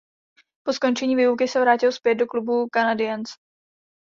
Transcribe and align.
Po 0.63 0.73
skončení 0.73 1.15
výluky 1.15 1.47
se 1.47 1.59
vrátil 1.61 1.91
zpět 1.91 2.15
do 2.15 2.27
klubu 2.27 2.67
Canadiens. 2.73 3.29